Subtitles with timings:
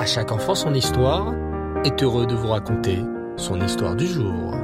[0.00, 1.34] À chaque enfant son histoire
[1.84, 3.00] est heureux de vous raconter
[3.36, 4.54] son histoire du jour.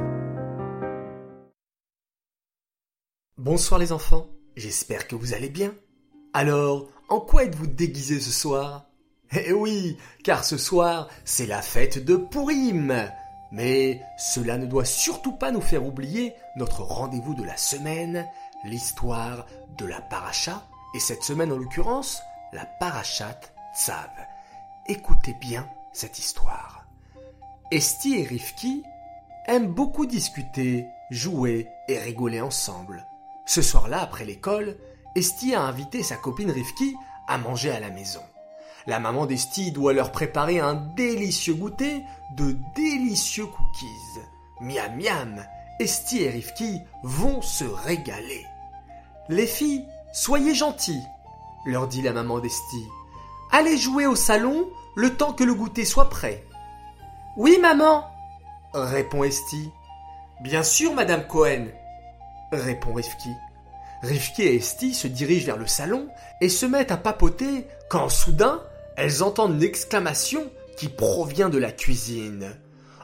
[3.37, 5.75] Bonsoir les enfants, j'espère que vous allez bien.
[6.33, 8.87] Alors, en quoi êtes-vous déguisés ce soir?
[9.31, 13.07] Eh oui, car ce soir, c'est la fête de Pourim.
[13.51, 18.25] Mais cela ne doit surtout pas nous faire oublier notre rendez-vous de la semaine,
[18.65, 19.45] l'histoire
[19.77, 20.65] de la paracha,
[20.95, 23.39] et cette semaine en l'occurrence, la parachat
[23.75, 24.09] Tzav.
[24.89, 26.85] Écoutez bien cette histoire.
[27.71, 28.83] Esti et Rifki
[29.45, 33.05] aiment beaucoup discuter, jouer et rigoler ensemble.
[33.45, 34.77] Ce soir-là, après l'école,
[35.13, 36.95] Esti a invité sa copine Rifki
[37.27, 38.21] à manger à la maison.
[38.85, 42.01] La maman d'Esti doit leur préparer un délicieux goûter
[42.37, 44.21] de délicieux cookies.
[44.61, 45.45] Miam miam,
[45.81, 48.45] Esti et Rifki vont se régaler.
[49.27, 51.07] Les filles, soyez gentilles,
[51.65, 52.85] leur dit la maman d'Esti.
[53.51, 56.43] Allez jouer au salon le temps que le goûter soit prêt.
[57.35, 58.05] Oui, maman,
[58.73, 59.69] répond Esti.
[60.41, 61.67] Bien sûr, madame Cohen,
[62.51, 63.29] répond Rifki.
[64.03, 66.07] Rifki et Esti se dirigent vers le salon
[66.41, 68.61] et se mettent à papoter quand soudain
[68.95, 70.43] elles entendent une exclamation
[70.77, 72.55] qui provient de la cuisine.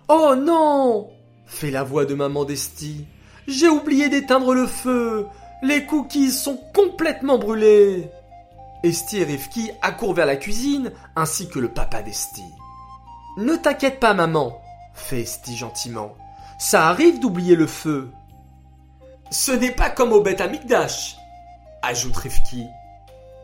[0.08, 1.10] Oh non
[1.46, 3.06] fait la voix de maman d'Esti.
[3.48, 5.26] J'ai oublié d'éteindre le feu.
[5.62, 8.10] Les cookies sont complètement brûlés.
[8.84, 12.44] Esti et Rifki accourent vers la cuisine ainsi que le papa d'Esti.
[13.38, 14.62] Ne t'inquiète pas maman,
[14.94, 16.14] fait Esti gentiment.
[16.60, 18.12] Ça arrive d'oublier le feu.
[19.32, 21.18] Ce n'est pas comme au Beth Amikdash,
[21.82, 22.66] ajoute Rifki.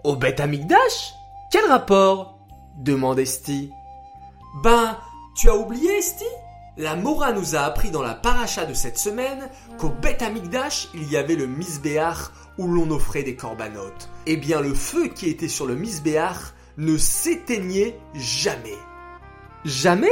[0.03, 1.13] Au Beth Amikdash
[1.51, 2.37] Quel rapport?
[2.77, 3.71] demande Esti.
[4.63, 4.97] Ben,
[5.35, 6.25] tu as oublié Esti?
[6.80, 11.11] La Mora nous a appris dans la paracha de cette semaine qu'au Beth Amikdash, il
[11.11, 14.09] y avait le Misbéach où l'on offrait des corbanotes.
[14.27, 18.77] Eh bien, le feu qui était sur le Misbéach ne s'éteignait jamais.
[19.66, 20.07] Jamais?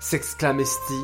[0.00, 1.02] s'exclame Esti.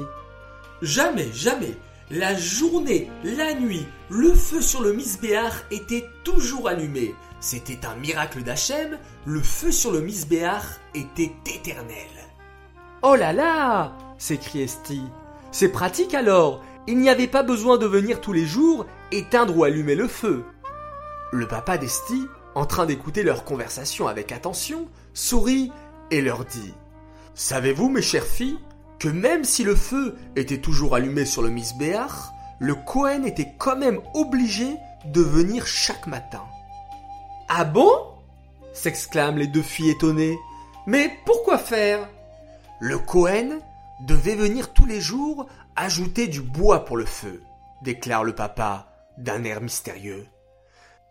[0.81, 1.77] Jamais, jamais.
[2.11, 7.15] La journée, la nuit, le feu sur le Misbéach était toujours allumé.
[7.41, 12.09] C'était un miracle d'Hachem, le feu sur le Misbéach était éternel.
[13.03, 15.03] Oh là là s'écrie Esti.
[15.51, 19.65] C'est pratique alors Il n'y avait pas besoin de venir tous les jours éteindre ou
[19.65, 20.45] allumer le feu.
[21.33, 25.73] Le papa d'Esti, en train d'écouter leur conversation avec attention, sourit
[26.11, 26.75] et leur dit
[27.35, 28.59] Savez-vous, mes chères filles,
[28.99, 33.77] que même si le feu était toujours allumé sur le Misbéach, le Cohen était quand
[33.77, 34.75] même obligé
[35.07, 36.43] de venir chaque matin.
[37.49, 37.91] Ah bon?
[38.73, 40.39] s'exclament les deux filles étonnées.
[40.87, 42.09] Mais pourquoi faire?
[42.81, 43.61] Le Cohen
[44.01, 47.43] devait venir tous les jours ajouter du bois pour le feu,
[47.83, 50.27] déclare le papa d'un air mystérieux.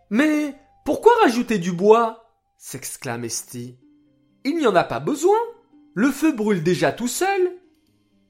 [0.10, 0.56] Mais
[0.86, 2.24] pourquoi rajouter du bois?
[2.58, 3.78] s'exclame Esti.
[4.44, 5.38] Il n'y en a pas besoin.
[5.94, 7.52] Le feu brûle déjà tout seul.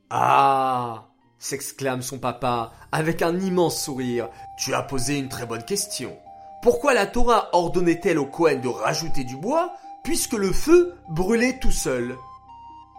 [0.09, 1.07] Ah
[1.39, 4.29] s'exclame son papa avec un immense sourire.
[4.57, 6.17] Tu as posé une très bonne question.
[6.63, 9.73] Pourquoi la Torah ordonnait-elle au Cohen de rajouter du bois
[10.03, 12.17] puisque le feu brûlait tout seul?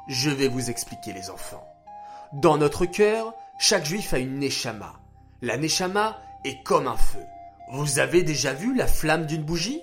[0.08, 1.66] Je vais vous expliquer les enfants.
[2.32, 4.94] Dans notre cœur, chaque juif a une neshama.
[5.42, 7.24] La neshama est comme un feu.
[7.70, 9.82] Vous avez déjà vu la flamme d'une bougie?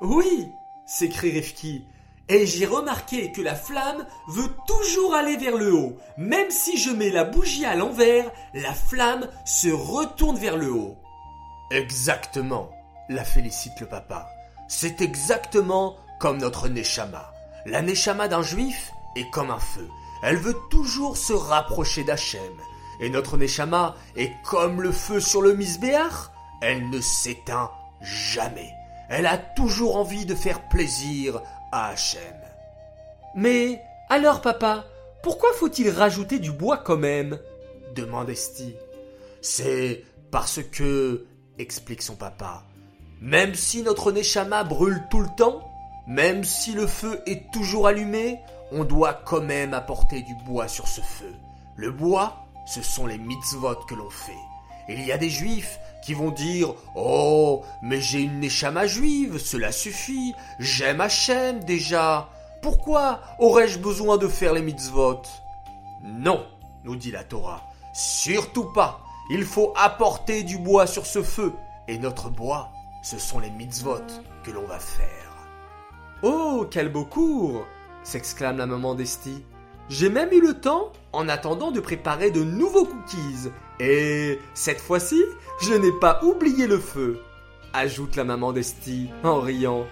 [0.00, 0.48] Oui,
[0.86, 1.84] s'écrie Rifki.
[2.28, 5.96] Et j'ai remarqué que la flamme veut toujours aller vers le haut.
[6.16, 10.96] Même si je mets la bougie à l'envers, la flamme se retourne vers le haut.
[11.72, 12.70] Exactement,
[13.08, 14.28] la félicite le papa.
[14.68, 17.32] C'est exactement comme notre Neshama.
[17.66, 19.88] La Neshama d'un juif est comme un feu.
[20.22, 22.40] Elle veut toujours se rapprocher d'Hachem.
[23.00, 26.30] Et notre Neshama est comme le feu sur le Misbéach.
[26.60, 28.70] Elle ne s'éteint jamais.
[29.08, 31.42] Elle a toujours envie de faire plaisir
[31.72, 32.20] à Hachem.
[33.34, 34.84] Mais alors papa,
[35.22, 37.38] pourquoi faut-il rajouter du bois quand même?
[37.94, 38.74] demande Esti.
[39.40, 41.26] C'est parce que,
[41.58, 42.62] explique son papa,
[43.20, 45.68] même si notre Neshama brûle tout le temps,
[46.06, 48.40] même si le feu est toujours allumé,
[48.72, 51.34] on doit quand même apporter du bois sur ce feu.
[51.76, 54.32] Le bois, ce sont les mitzvot que l'on fait.
[54.88, 59.72] Il y a des juifs qui vont dire Oh, mais j'ai une Neshama juive, cela
[59.72, 62.28] suffit, j'aime Hachem déjà.
[62.62, 65.22] Pourquoi aurais-je besoin de faire les mitzvot?
[66.02, 66.44] Non,
[66.84, 67.62] nous dit la Torah,
[67.92, 69.00] surtout pas.
[69.30, 71.52] Il faut apporter du bois sur ce feu,
[71.88, 72.70] et notre bois,
[73.02, 74.02] ce sont les mitzvot
[74.42, 75.08] que l'on va faire.
[76.22, 77.64] Oh, quel beau cours
[78.02, 79.44] s'exclame la maman d'Esti.
[79.88, 83.50] J'ai même eu le temps, en attendant, de préparer de nouveaux cookies.
[83.80, 85.22] Et cette fois-ci,
[85.60, 87.20] je n'ai pas oublié le feu,
[87.72, 89.86] ajoute la maman d'Esti en riant.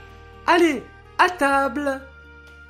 [0.46, 0.82] Allez,
[1.18, 2.00] à table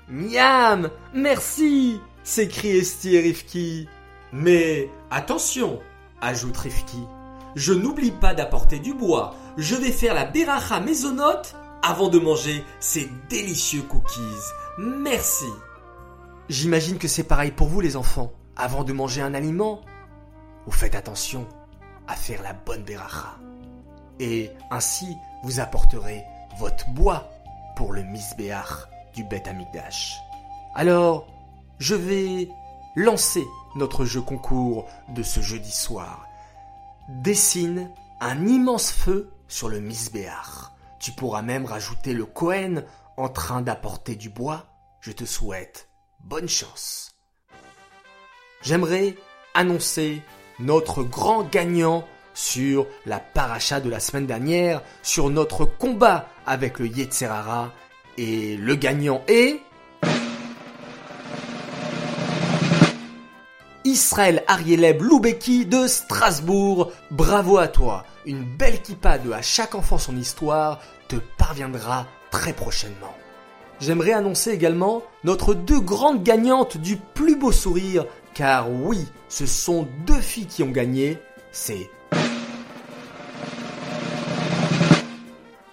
[0.08, 3.88] Miam Merci s'écrie Esti et Rifki.
[4.32, 5.81] Mais attention,
[6.20, 7.02] ajoute Rifki.
[7.54, 9.34] Je n'oublie pas d'apporter du bois.
[9.56, 14.20] Je vais faire la beracha maisonnote avant de manger ces délicieux cookies.
[14.82, 15.53] Merci.
[16.49, 18.32] J'imagine que c'est pareil pour vous les enfants.
[18.56, 19.82] Avant de manger un aliment,
[20.65, 21.47] vous faites attention
[22.09, 23.37] à faire la bonne beracha.
[24.21, 26.25] Et ainsi, vous apporterez
[26.59, 27.29] votre bois
[27.77, 30.19] pour le misbéach du Beth Amikdash.
[30.75, 31.27] Alors,
[31.79, 32.49] je vais
[32.97, 33.44] lancer
[33.77, 36.27] notre jeu concours de ce jeudi soir.
[37.11, 37.91] Dessine
[38.23, 40.71] un immense feu sur le misbéach.
[41.00, 42.82] Tu pourras même rajouter le Cohen
[43.19, 44.69] en train d'apporter du bois.
[45.00, 45.88] Je te souhaite
[46.25, 47.12] bonne chance.
[48.61, 49.17] J'aimerais
[49.55, 50.20] annoncer
[50.58, 56.87] notre grand gagnant sur la paracha de la semaine dernière, sur notre combat avec le
[56.87, 57.73] Yetzerara.
[58.19, 59.61] Et le gagnant est...
[63.85, 66.93] Israël Arieleb Loubeki de Strasbourg.
[67.11, 68.05] Bravo à toi.
[68.26, 73.14] Une belle kippa de à chaque enfant son histoire te parviendra très prochainement.
[73.81, 78.05] J'aimerais annoncer également notre deux grandes gagnantes du plus beau sourire,
[78.35, 81.17] car oui, ce sont deux filles qui ont gagné.
[81.50, 81.88] C'est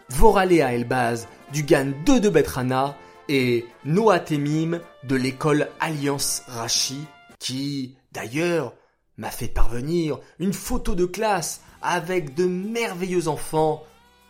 [0.09, 2.95] Voralea Elbaz du GAN 2 de Betrana
[3.27, 7.05] et Noah Temim de l'école Alliance Rachi
[7.39, 8.73] qui, d'ailleurs,
[9.17, 13.83] m'a fait parvenir une photo de classe avec de merveilleux enfants,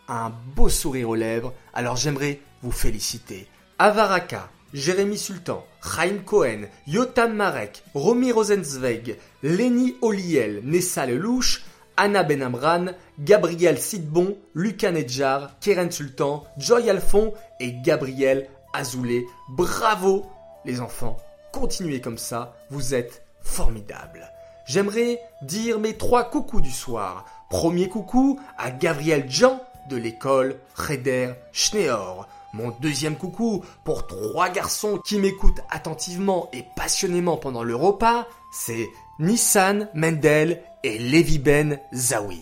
[0.08, 3.46] un beau sourire aux lèvres, alors j'aimerais vous féliciter.
[3.80, 11.62] Avaraka, Jérémy Sultan, Chaim Cohen, Yotam Marek, Romy Rosenzweig, Lenny Oliel, Nessa Lelouch,
[11.96, 19.24] Anna Benamran, Gabriel Sidbon, Lucas Nedjar, Keren Sultan, Joy Alphon et Gabriel Azoulay.
[19.50, 20.26] Bravo
[20.64, 21.16] les enfants,
[21.52, 24.30] continuez comme ça, vous êtes formidables.
[24.66, 27.24] J'aimerais dire mes trois coucous du soir.
[27.48, 32.28] Premier coucou à Gabriel Jean de l'école Reder Schneor.
[32.52, 38.88] Mon deuxième coucou pour trois garçons qui m'écoutent attentivement et passionnément pendant le repas, c'est
[39.18, 42.40] Nissan Mendel et Levi Ben Zawi.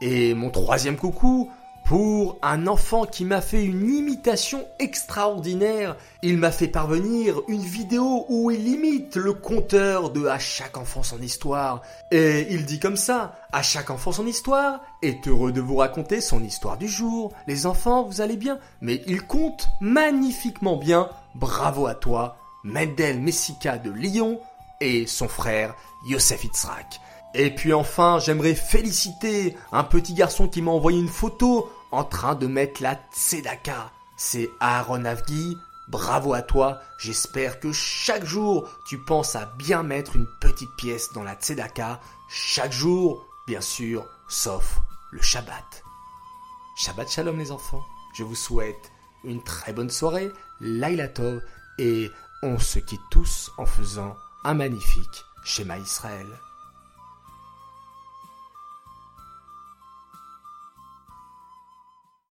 [0.00, 1.50] Et mon troisième coucou
[1.88, 5.96] pour un enfant qui m'a fait une imitation extraordinaire.
[6.22, 11.02] Il m'a fait parvenir une vidéo où il imite le conteur de À chaque enfant
[11.02, 11.80] son histoire.
[12.10, 16.20] Et il dit comme ça, À chaque enfant son histoire est heureux de vous raconter
[16.20, 17.32] son histoire du jour.
[17.46, 21.08] Les enfants, vous allez bien Mais il compte magnifiquement bien.
[21.36, 24.40] Bravo à toi, Mendel Messika de Lyon
[24.82, 25.74] et son frère
[26.06, 27.00] Yosef Itzrak.
[27.34, 32.34] Et puis enfin, j'aimerais féliciter un petit garçon qui m'a envoyé une photo en train
[32.34, 33.92] de mettre la tzedaka.
[34.16, 35.56] C'est Aaron Avgi.
[35.88, 36.80] Bravo à toi.
[36.98, 42.00] J'espère que chaque jour, tu penses à bien mettre une petite pièce dans la tzedaka.
[42.28, 44.80] Chaque jour, bien sûr, sauf
[45.12, 45.82] le Shabbat.
[46.76, 47.82] Shabbat Shalom les enfants.
[48.14, 48.92] Je vous souhaite
[49.24, 50.30] une très bonne soirée,
[50.60, 51.40] Laila Tov,
[51.78, 52.10] et
[52.42, 56.26] on se quitte tous en faisant un magnifique schéma Israël.